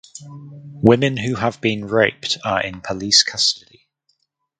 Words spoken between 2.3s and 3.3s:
are in police